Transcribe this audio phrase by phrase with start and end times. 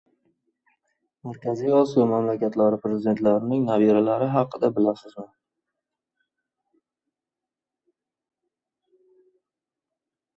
[1.27, 5.25] Markaziy Osiyo mamlakatlari prezidentlarining nabiralari haqida bilasizmi?